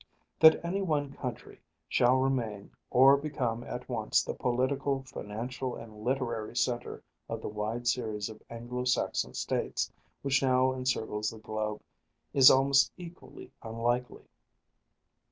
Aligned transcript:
That 0.39 0.65
any 0.65 0.81
one 0.81 1.13
country 1.13 1.61
shall 1.87 2.15
remain 2.17 2.71
or 2.89 3.15
become 3.17 3.63
at 3.63 3.87
once 3.87 4.23
the 4.23 4.33
political, 4.33 5.03
financial, 5.03 5.75
and 5.75 5.95
literary 6.03 6.55
centre 6.55 7.03
of 7.29 7.39
the 7.39 7.47
wide 7.47 7.87
series 7.87 8.27
of 8.27 8.41
Anglo 8.49 8.83
Saxon 8.83 9.35
States 9.35 9.93
which 10.23 10.41
now 10.41 10.73
encircles 10.73 11.29
the 11.29 11.37
globe 11.37 11.83
is 12.33 12.49
almost 12.49 12.91
equally 12.97 13.51
unlikely. 13.61 14.23